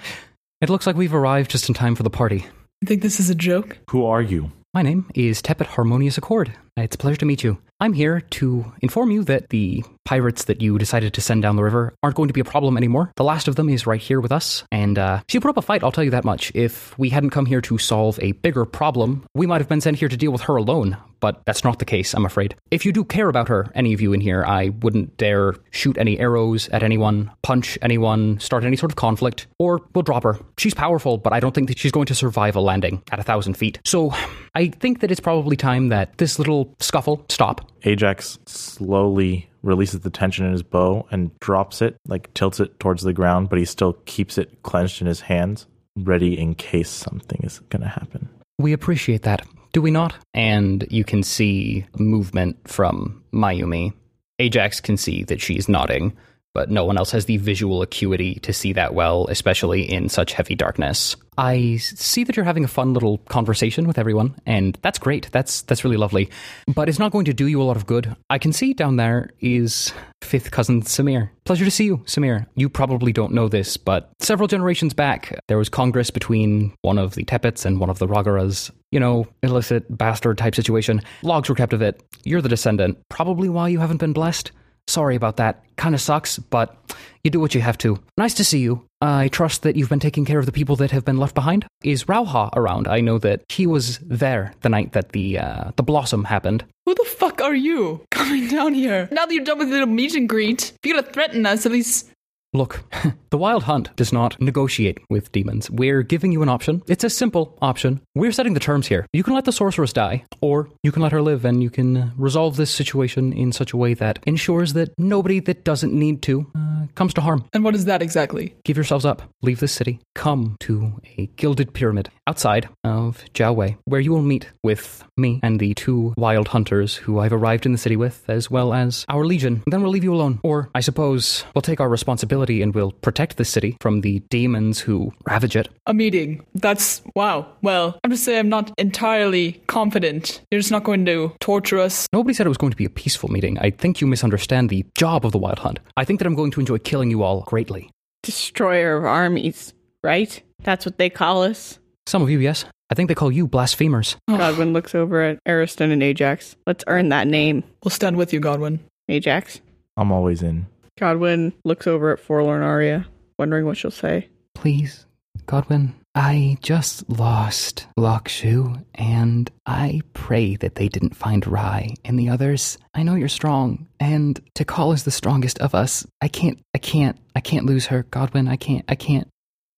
[0.60, 2.46] it looks like we've arrived just in time for the party.
[2.80, 3.78] You think this is a joke?
[3.90, 4.52] Who are you?
[4.74, 6.52] My name is Tepet Harmonious Accord.
[6.76, 7.56] It's a pleasure to meet you.
[7.80, 11.62] I'm here to inform you that the pirates that you decided to send down the
[11.62, 13.12] river aren't going to be a problem anymore.
[13.16, 15.62] The last of them is right here with us, and uh, she put up a
[15.62, 16.52] fight, I'll tell you that much.
[16.54, 19.98] If we hadn't come here to solve a bigger problem, we might have been sent
[19.98, 22.54] here to deal with her alone, but that's not the case, I'm afraid.
[22.70, 25.98] If you do care about her, any of you in here, I wouldn't dare shoot
[25.98, 30.38] any arrows at anyone, punch anyone, start any sort of conflict, or we'll drop her.
[30.56, 33.24] She's powerful, but I don't think that she's going to survive a landing at a
[33.24, 33.80] thousand feet.
[33.84, 34.14] So
[34.54, 37.70] I think that it's probably time that this little scuffle stop.
[37.84, 43.02] Ajax slowly releases the tension in his bow and drops it, like tilts it towards
[43.02, 47.40] the ground, but he still keeps it clenched in his hands, ready in case something
[47.42, 48.28] is going to happen.
[48.58, 50.14] We appreciate that, do we not?
[50.32, 53.92] And you can see movement from Mayumi.
[54.38, 56.16] Ajax can see that she's nodding,
[56.56, 60.32] but no one else has the visual acuity to see that well, especially in such
[60.32, 61.14] heavy darkness.
[61.36, 65.30] I see that you're having a fun little conversation with everyone, and that's great.
[65.32, 66.30] That's that's really lovely.
[66.66, 68.16] But it's not going to do you a lot of good.
[68.30, 69.92] I can see down there is
[70.22, 71.28] fifth cousin Samir.
[71.44, 72.46] Pleasure to see you, Samir.
[72.54, 77.16] You probably don't know this, but several generations back, there was congress between one of
[77.16, 78.70] the Tepets and one of the Ragaras.
[78.92, 81.02] You know, illicit bastard type situation.
[81.22, 82.02] Logs were kept of it.
[82.24, 82.96] You're the descendant.
[83.10, 84.52] Probably why you haven't been blessed.
[84.88, 85.62] Sorry about that.
[85.76, 86.76] Kinda sucks, but
[87.24, 87.98] you do what you have to.
[88.16, 88.84] Nice to see you.
[89.02, 91.66] I trust that you've been taking care of the people that have been left behind.
[91.82, 92.88] Is Rauha around?
[92.88, 96.64] I know that he was there the night that the uh, the blossom happened.
[96.86, 99.08] Who the fuck are you coming down here?
[99.10, 101.66] Now that you're done with the little meet and greet, if you're gonna threaten us,
[101.66, 102.10] at least
[102.52, 102.84] Look,
[103.30, 105.70] the Wild Hunt does not negotiate with demons.
[105.70, 106.82] We're giving you an option.
[106.86, 108.00] It's a simple option.
[108.14, 109.06] We're setting the terms here.
[109.12, 111.96] You can let the sorceress die, or you can let her live, and you can
[111.96, 116.22] uh, resolve this situation in such a way that ensures that nobody that doesn't need
[116.22, 117.44] to uh, comes to harm.
[117.52, 118.54] And what is that exactly?
[118.64, 119.22] Give yourselves up.
[119.42, 120.00] Leave this city.
[120.14, 125.60] Come to a gilded pyramid outside of Jiaowei, where you will meet with me and
[125.60, 129.24] the two wild hunters who I've arrived in the city with, as well as our
[129.24, 129.62] legion.
[129.66, 130.40] Then we'll leave you alone.
[130.42, 134.78] Or, I suppose, we'll take our responsibility and we'll protect the city from the demons
[134.80, 135.68] who ravage it.
[135.86, 136.44] A meeting.
[136.54, 137.46] That's wow.
[137.62, 140.42] Well, I'm just saying I'm not entirely confident.
[140.50, 142.06] You're just not going to torture us.
[142.12, 143.58] Nobody said it was going to be a peaceful meeting.
[143.58, 145.80] I think you misunderstand the job of the Wild Hunt.
[145.96, 147.90] I think that I'm going to enjoy killing you all greatly.
[148.22, 149.72] Destroyer of armies,
[150.02, 150.42] right?
[150.62, 151.78] That's what they call us.
[152.06, 152.64] Some of you, yes.
[152.90, 154.16] I think they call you blasphemers.
[154.28, 156.56] Godwin looks over at Ariston and Ajax.
[156.66, 157.64] Let's earn that name.
[157.82, 158.80] We'll stand with you, Godwin.
[159.08, 159.60] Ajax.
[159.96, 160.66] I'm always in.
[160.98, 163.06] Godwin looks over at Forlorn Aria,
[163.38, 164.28] wondering what she'll say.
[164.54, 165.04] Please,
[165.44, 172.30] Godwin, I just lost Lokshu, and I pray that they didn't find Rai and the
[172.30, 172.78] others.
[172.94, 176.06] I know you're strong, and Tikal is the strongest of us.
[176.22, 178.48] I can't, I can't, I can't lose her, Godwin.
[178.48, 179.28] I can't, I can't,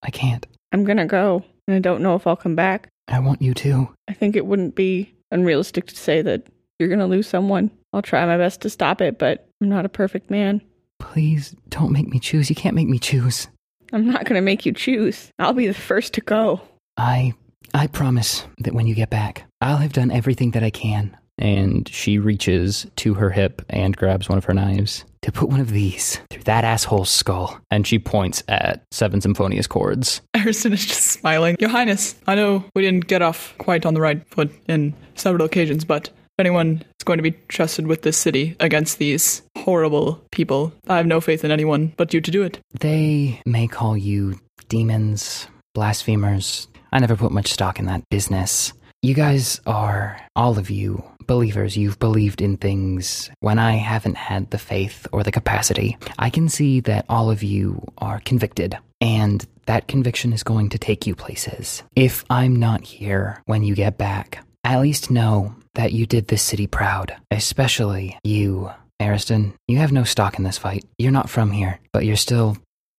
[0.04, 0.46] I can't.
[0.70, 2.88] I'm gonna go, and I don't know if I'll come back.
[3.08, 3.92] I want you to.
[4.06, 6.46] I think it wouldn't be unrealistic to say that
[6.78, 7.72] you're gonna lose someone.
[7.92, 10.60] I'll try my best to stop it, but I'm not a perfect man.
[10.98, 12.50] Please don't make me choose.
[12.50, 13.48] You can't make me choose.
[13.92, 15.30] I'm not gonna make you choose.
[15.38, 16.60] I'll be the first to go.
[16.96, 17.34] I
[17.74, 21.16] I promise that when you get back, I'll have done everything that I can.
[21.40, 25.60] And she reaches to her hip and grabs one of her knives to put one
[25.60, 27.60] of these through that asshole's skull.
[27.70, 30.20] And she points at seven symphonious chords.
[30.36, 31.56] Ariston is just smiling.
[31.60, 35.46] Your Highness, I know we didn't get off quite on the right foot in several
[35.46, 40.18] occasions, but if anyone is going to be trusted with this city against these horrible
[40.30, 42.58] people, I have no faith in anyone but you to do it.
[42.80, 46.68] They may call you demons, blasphemers.
[46.90, 48.72] I never put much stock in that business.
[49.02, 51.76] You guys are, all of you, believers.
[51.76, 55.98] You've believed in things when I haven't had the faith or the capacity.
[56.18, 60.78] I can see that all of you are convicted, and that conviction is going to
[60.78, 61.82] take you places.
[61.94, 66.42] If I'm not here when you get back, at least know that you did this
[66.42, 69.54] city proud, especially you, Ariston.
[69.66, 70.84] You have no stock in this fight.
[70.98, 72.56] You're not from here, but you're still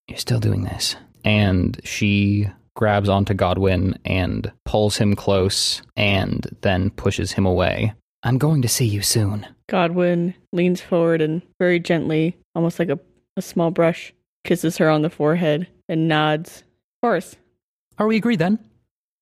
[0.07, 0.95] you're still doing this.
[1.23, 7.93] And she grabs onto Godwin and pulls him close and then pushes him away.
[8.23, 9.45] I'm going to see you soon.
[9.67, 12.99] Godwin leans forward and very gently, almost like a,
[13.37, 16.59] a small brush, kisses her on the forehead and nods.
[16.59, 17.35] Of course.
[17.97, 18.59] Are we agreed then?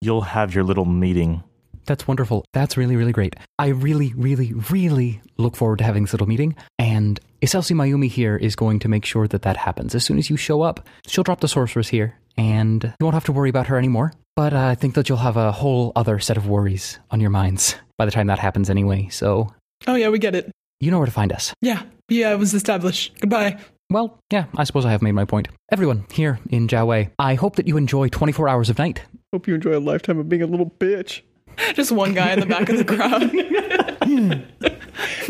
[0.01, 1.43] You'll have your little meeting.
[1.87, 2.45] That's wonderful.
[2.53, 3.35] That's really, really great.
[3.57, 6.55] I really, really, really look forward to having this little meeting.
[6.77, 9.95] And Iselsi Mayumi here is going to make sure that that happens.
[9.95, 13.25] As soon as you show up, she'll drop the sorceress here, and you won't have
[13.25, 14.13] to worry about her anymore.
[14.35, 17.29] But uh, I think that you'll have a whole other set of worries on your
[17.31, 19.07] minds by the time that happens anyway.
[19.09, 19.51] So
[19.87, 20.51] Oh, yeah, we get it.
[20.79, 21.53] you know where to find us.
[21.61, 23.19] Yeah, yeah, it was established.
[23.19, 23.57] Goodbye.
[23.89, 25.47] Well, yeah, I suppose I have made my point.
[25.71, 29.01] Everyone here in Jiaowei, I hope that you enjoy 24 hours of night.
[29.33, 31.21] Hope you enjoy a lifetime of being a little bitch.
[31.73, 33.31] Just one guy in the back of the crowd.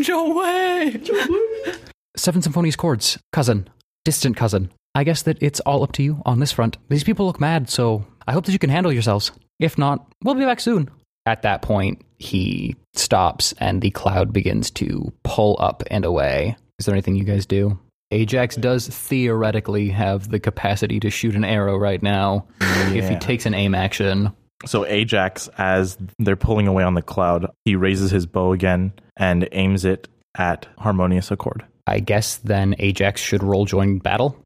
[0.00, 1.00] Joe way.
[2.16, 3.68] Seven Symphonies Chords, cousin,
[4.04, 4.70] distant cousin.
[4.94, 6.76] I guess that it's all up to you on this front.
[6.88, 9.30] These people look mad, so I hope that you can handle yourselves.
[9.60, 10.88] If not, we'll be back soon.
[11.26, 16.56] At that point, he stops and the cloud begins to pull up and away.
[16.78, 17.78] Is there anything you guys do?
[18.10, 23.44] Ajax does theoretically have the capacity to shoot an arrow right now if he takes
[23.44, 24.32] an aim action.
[24.66, 29.48] So Ajax, as they're pulling away on the cloud, he raises his bow again and
[29.52, 31.64] aims it at Harmonious Accord.
[31.86, 34.36] I guess then Ajax should roll join battle.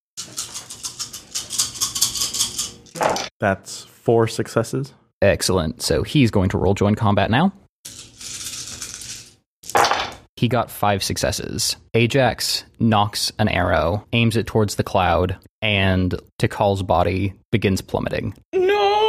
[3.40, 4.94] That's four successes.
[5.20, 5.82] Excellent.
[5.82, 7.52] So he's going to roll join combat now.
[10.36, 11.76] He got five successes.
[11.94, 18.34] Ajax knocks an arrow, aims it towards the cloud, and Tikal's body begins plummeting.
[18.52, 19.01] No.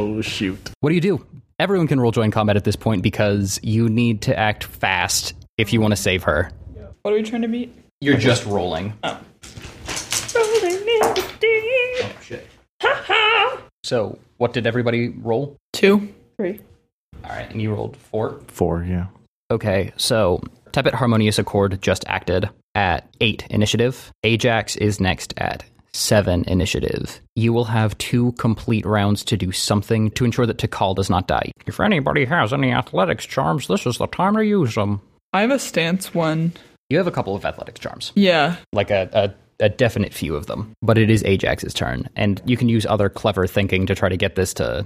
[0.00, 0.70] Oh shoot!
[0.80, 1.26] What do you do?
[1.58, 5.74] Everyone can roll join combat at this point because you need to act fast if
[5.74, 6.50] you want to save her.
[7.02, 7.74] What are we trying to beat?
[8.00, 8.94] You're just rolling.
[9.04, 9.20] Oh,
[10.36, 12.46] oh shit.
[12.80, 15.58] Ha ha So, what did everybody roll?
[15.74, 16.08] Two.
[16.38, 16.60] Three.
[17.22, 18.40] All right, and you rolled four.
[18.48, 19.08] Four, yeah.
[19.50, 20.40] Okay, so
[20.72, 24.10] Tepet Harmonious Accord just acted at 8 initiative.
[24.24, 27.20] Ajax is next at 7 initiative.
[27.36, 31.26] You will have two complete rounds to do something to ensure that Tikal does not
[31.28, 31.50] die.
[31.66, 35.00] If anybody has any athletics charms, this is the time to use them.
[35.32, 36.52] I have a stance one.
[36.88, 38.56] You have a couple of athletics charms, Yeah.
[38.72, 39.08] like a,
[39.60, 42.84] a, a definite few of them, but it is Ajax's turn, and you can use
[42.86, 44.84] other clever thinking to try to get this to,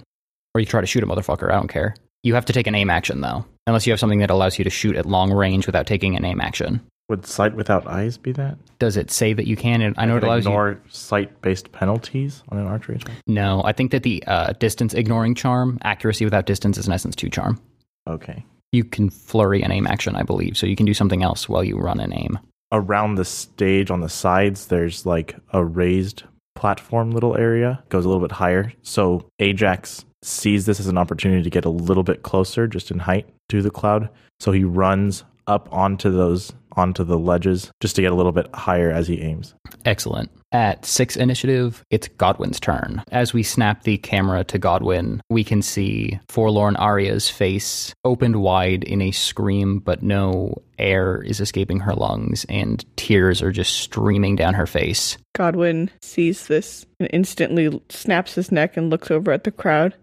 [0.54, 1.94] or you try to shoot a motherfucker, I don't care.
[2.22, 4.64] You have to take an aim action though, unless you have something that allows you
[4.64, 6.80] to shoot at long range without taking an aim action.
[7.08, 8.56] Would sight without eyes be that?
[8.78, 9.82] Does it say that you can?
[9.82, 10.50] And I know it allows you.
[10.50, 13.16] ignore sight-based penalties on an archery attack.
[13.26, 17.14] No, I think that the uh, distance ignoring charm, accuracy without distance, is in essence
[17.14, 17.60] two charm.
[18.08, 18.44] Okay.
[18.72, 21.62] You can flurry an aim action, I believe, so you can do something else while
[21.62, 22.38] you run an aim.
[22.72, 26.24] Around the stage on the sides, there's like a raised
[26.56, 28.72] platform little area, goes a little bit higher.
[28.82, 32.98] So Ajax sees this as an opportunity to get a little bit closer, just in
[33.00, 34.08] height, to the cloud.
[34.40, 38.52] So he runs up onto those onto the ledges just to get a little bit
[38.54, 39.54] higher as he aims.
[39.84, 40.30] Excellent.
[40.52, 43.02] At six initiative, it's Godwin's turn.
[43.10, 48.84] As we snap the camera to Godwin, we can see forlorn Aria's face opened wide
[48.84, 54.36] in a scream, but no air is escaping her lungs, and tears are just streaming
[54.36, 55.18] down her face.
[55.34, 59.94] Godwin sees this and instantly snaps his neck and looks over at the crowd.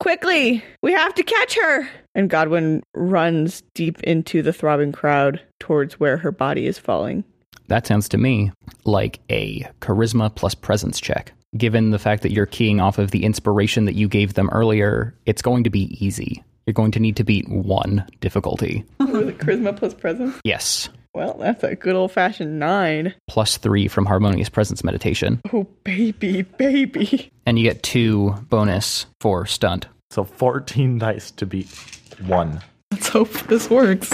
[0.00, 0.64] Quickly!
[0.82, 1.88] We have to catch her!
[2.14, 7.22] And Godwin runs deep into the throbbing crowd towards where her body is falling.
[7.68, 8.50] That sounds to me
[8.84, 11.32] like a charisma plus presence check.
[11.56, 15.14] Given the fact that you're keying off of the inspiration that you gave them earlier,
[15.26, 16.42] it's going to be easy.
[16.66, 18.84] You're going to need to beat one difficulty.
[19.00, 20.34] Was it charisma plus presence?
[20.44, 20.88] Yes.
[21.14, 23.14] Well, that's a good old fashioned nine.
[23.26, 25.40] Plus three from harmonious presence meditation.
[25.52, 27.32] Oh, baby, baby.
[27.46, 29.88] And you get two bonus for stunt.
[30.10, 31.68] So 14 dice to beat
[32.26, 32.60] one.
[32.92, 34.12] Let's hope this works.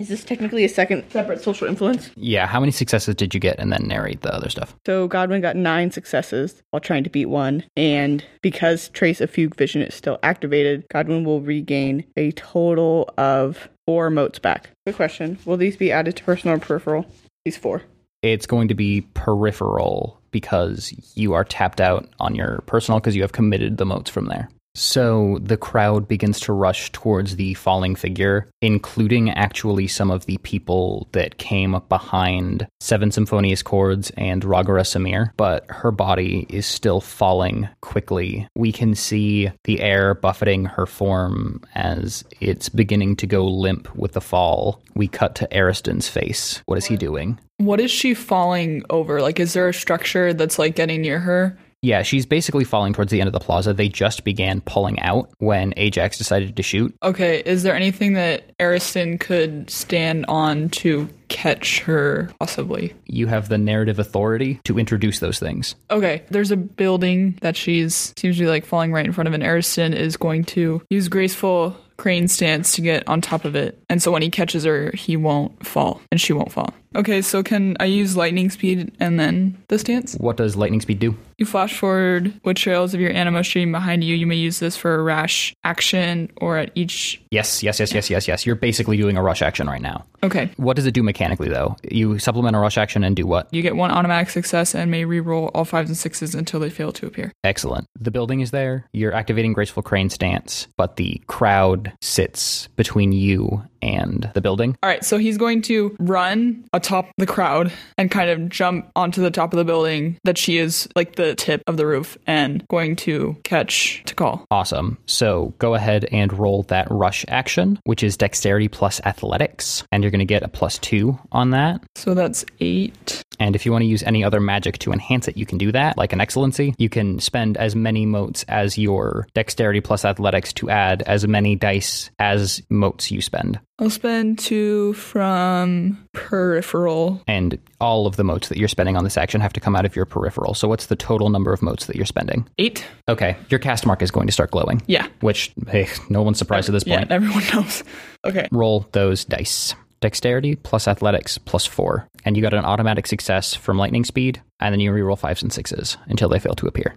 [0.00, 2.12] Is this technically a second separate social influence?
[2.14, 4.76] Yeah, how many successes did you get and then narrate the other stuff?
[4.86, 7.64] So Godwin got nine successes while trying to beat one.
[7.76, 13.68] And because Trace of Fugue Vision is still activated, Godwin will regain a total of
[13.86, 14.70] four motes back.
[14.86, 15.36] Good question.
[15.44, 17.04] Will these be added to personal or peripheral?
[17.44, 17.82] These four.
[18.22, 23.22] It's going to be peripheral because you are tapped out on your personal because you
[23.22, 24.48] have committed the motes from there.
[24.78, 30.38] So the crowd begins to rush towards the falling figure, including actually some of the
[30.38, 37.00] people that came behind Seven Symphonious Chords and Ragara Samir, but her body is still
[37.00, 38.46] falling quickly.
[38.54, 44.12] We can see the air buffeting her form as it's beginning to go limp with
[44.12, 44.80] the fall.
[44.94, 46.62] We cut to Ariston's face.
[46.66, 47.40] What is he doing?
[47.56, 49.20] What is she falling over?
[49.20, 51.58] Like, is there a structure that's like getting near her?
[51.82, 53.72] Yeah, she's basically falling towards the end of the plaza.
[53.72, 56.94] They just began pulling out when Ajax decided to shoot.
[57.02, 62.94] Okay, is there anything that Ariston could stand on to catch her, possibly?
[63.06, 65.76] You have the narrative authority to introduce those things.
[65.90, 69.34] Okay, there's a building that she's seems to be like falling right in front of,
[69.34, 73.82] and Ariston is going to use graceful crane stance to get on top of it.
[73.88, 76.72] And so when he catches her, he won't fall, and she won't fall.
[76.96, 80.14] Okay, so can I use lightning speed and then the stance?
[80.14, 81.16] What does lightning speed do?
[81.36, 84.16] You flash forward with trails of your anima stream behind you.
[84.16, 87.22] You may use this for a rash action or at each.
[87.30, 88.44] Yes, yes, yes, yes, yes, yes.
[88.44, 90.04] You're basically doing a rush action right now.
[90.24, 90.50] Okay.
[90.56, 91.76] What does it do mechanically, though?
[91.88, 93.52] You supplement a rush action and do what?
[93.54, 96.90] You get one automatic success and may reroll all fives and sixes until they fail
[96.92, 97.32] to appear.
[97.44, 97.86] Excellent.
[98.00, 98.86] The building is there.
[98.92, 104.76] You're activating Graceful Crane Stance, but the crowd sits between you and the building.
[104.82, 109.22] All right, so he's going to run atop the crowd and kind of jump onto
[109.22, 112.66] the top of the building that she is like the tip of the roof and
[112.68, 114.44] going to catch to call.
[114.50, 114.98] Awesome.
[115.06, 120.10] So go ahead and roll that rush action, which is dexterity plus athletics, and you're
[120.10, 121.82] going to get a plus two on that.
[121.96, 123.22] So that's eight.
[123.40, 125.70] And if you want to use any other magic to enhance it, you can do
[125.72, 126.74] that, like an excellency.
[126.76, 131.54] You can spend as many motes as your dexterity plus athletics to add as many
[131.54, 133.60] dice as motes you spend.
[133.80, 137.22] I'll spend two from peripheral.
[137.28, 139.86] And all of the motes that you're spending on this action have to come out
[139.86, 140.54] of your peripheral.
[140.54, 142.48] So what's the total number of motes that you're spending?
[142.58, 142.84] Eight?
[143.08, 144.82] Okay, your caste mark is going to start glowing.
[144.86, 145.06] Yeah.
[145.20, 147.12] Which, hey, no one's surprised at this Yeah, point.
[147.12, 147.84] everyone knows.
[148.26, 148.48] Okay.
[148.50, 149.74] Roll those dice.
[150.00, 152.08] Dexterity plus athletics plus four.
[152.24, 155.52] And you got an automatic success from lightning speed, and then you reroll fives and
[155.52, 156.94] sixes until they fail to appear.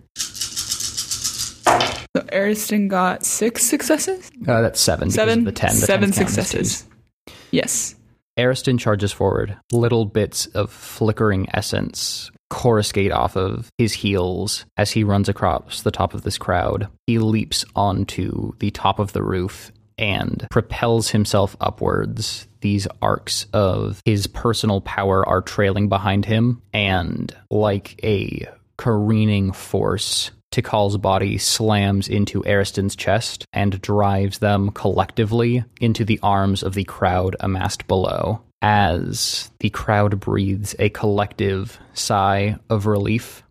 [2.16, 4.30] So Ariston got six successes?
[4.48, 5.10] Uh, that's seven.
[5.12, 5.40] Seven?
[5.40, 5.70] of the ten.
[5.70, 6.88] The Seven 10's count as successes.
[7.52, 7.96] Yes.
[8.38, 9.58] Ariston charges forward.
[9.72, 15.92] Little bits of flickering essence coruscate off of his heels as he runs across the
[15.92, 16.90] top of this crowd.
[17.08, 22.48] He leaps onto the top of the roof and propels himself upwards.
[22.60, 28.48] These arcs of his personal power are trailing behind him, and like a
[28.78, 36.62] careening force, Tikal's body slams into Ariston's chest and drives them collectively into the arms
[36.62, 38.42] of the crowd amassed below.
[38.62, 43.44] As the crowd breathes a collective sigh of relief,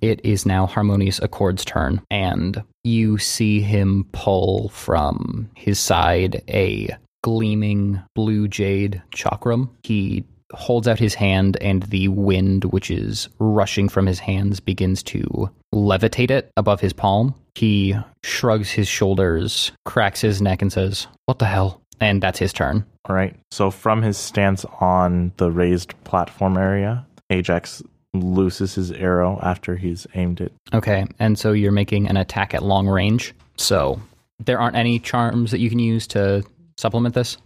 [0.00, 6.90] it is now Harmonious Accord's turn, and you see him pull from his side a
[7.22, 9.70] gleaming blue jade chakram.
[9.82, 15.02] He holds out his hand, and the wind, which is rushing from his hands, begins
[15.04, 17.34] to levitate it above his palm.
[17.54, 21.80] He shrugs his shoulders, cracks his neck, and says, What the hell?
[22.00, 22.84] And that's his turn.
[23.08, 23.36] All right.
[23.50, 27.82] So from his stance on the raised platform area, Ajax
[28.12, 30.52] looses his arrow after he's aimed it.
[30.72, 33.34] Okay, and so you're making an attack at long range.
[33.56, 34.00] So
[34.38, 36.44] there aren't any charms that you can use to
[36.76, 37.36] supplement this?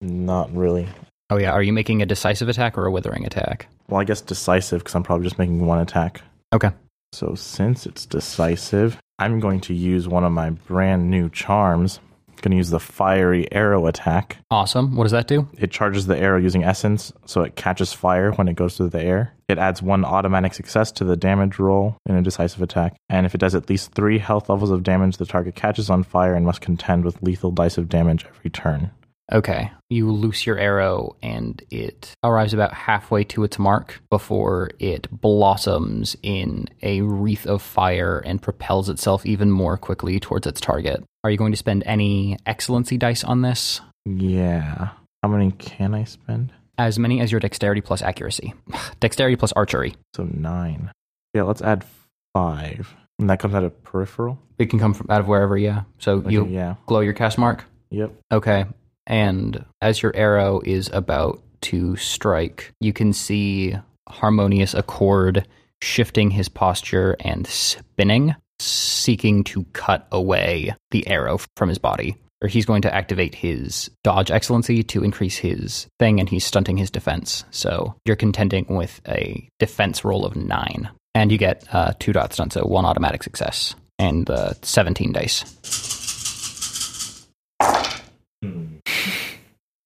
[0.00, 0.88] Not really.
[1.30, 1.52] Oh, yeah.
[1.52, 3.68] Are you making a decisive attack or a withering attack?
[3.88, 6.22] Well, I guess decisive because I'm probably just making one attack.
[6.52, 6.70] Okay.
[7.12, 12.00] So since it's decisive, I'm going to use one of my brand new charms.
[12.40, 14.38] Going to use the fiery arrow attack.
[14.48, 14.94] Awesome.
[14.94, 15.48] What does that do?
[15.58, 19.02] It charges the arrow using essence, so it catches fire when it goes through the
[19.02, 19.34] air.
[19.48, 22.94] It adds one automatic success to the damage roll in a decisive attack.
[23.08, 26.04] And if it does at least three health levels of damage, the target catches on
[26.04, 28.92] fire and must contend with lethal dice of damage every turn.
[29.32, 29.70] Okay.
[29.90, 36.16] You loose your arrow and it arrives about halfway to its mark before it blossoms
[36.22, 41.04] in a wreath of fire and propels itself even more quickly towards its target.
[41.24, 43.80] Are you going to spend any excellency dice on this?
[44.06, 44.90] Yeah.
[45.22, 46.52] How many can I spend?
[46.78, 48.54] As many as your dexterity plus accuracy.
[49.00, 49.94] dexterity plus archery.
[50.14, 50.90] So nine.
[51.34, 51.84] Yeah, let's add
[52.32, 52.94] five.
[53.18, 54.38] And that comes out of peripheral?
[54.58, 55.82] It can come from out of wherever, yeah.
[55.98, 56.76] So Okay, you yeah.
[56.86, 57.64] glow your caste mark.
[57.90, 58.12] Yep.
[58.32, 58.66] Okay.
[59.08, 63.74] And as your arrow is about to strike, you can see
[64.08, 65.48] Harmonious Accord
[65.82, 72.16] shifting his posture and spinning, seeking to cut away the arrow from his body.
[72.40, 76.76] Or he's going to activate his dodge excellency to increase his thing, and he's stunting
[76.76, 77.44] his defense.
[77.50, 80.88] So you're contending with a defense roll of nine.
[81.16, 85.97] And you get uh, two dot stun, so one automatic success, and uh, 17 dice.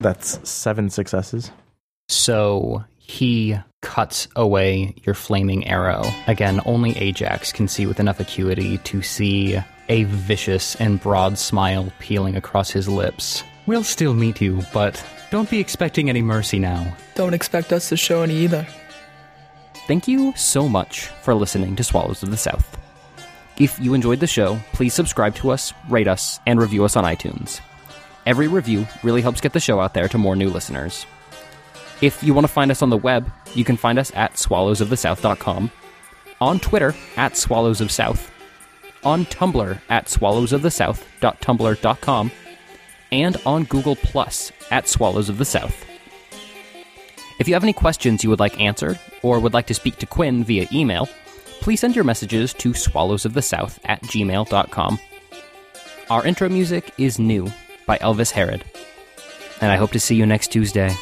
[0.03, 1.49] That's seven successes.
[2.09, 6.03] So he cuts away your flaming arrow.
[6.27, 11.91] Again, only Ajax can see with enough acuity to see a vicious and broad smile
[11.99, 13.43] peeling across his lips.
[13.65, 16.95] We'll still meet you, but don't be expecting any mercy now.
[17.15, 18.67] Don't expect us to show any either.
[19.87, 22.77] Thank you so much for listening to Swallows of the South.
[23.57, 27.05] If you enjoyed the show, please subscribe to us, rate us, and review us on
[27.05, 27.61] iTunes.
[28.25, 31.05] Every review really helps get the show out there to more new listeners.
[32.01, 35.71] If you want to find us on the web, you can find us at swallowsofthesouth.com,
[36.41, 38.31] on Twitter at swallowsofsouth,
[39.03, 42.31] on Tumblr at swallowsofthesouth.tumblr.com,
[43.11, 45.85] and on Google Plus at Swallows of the South.
[47.39, 50.05] If you have any questions you would like answered, or would like to speak to
[50.05, 51.09] Quinn via email,
[51.61, 54.99] please send your messages to swallowsofthesouth at gmail.com.
[56.09, 57.51] Our intro music is new
[57.85, 58.63] by Elvis Herod.
[59.61, 60.95] And I hope to see you next Tuesday.